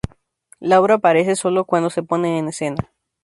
[0.59, 2.91] La obra aparece solo cuando se pone en escena.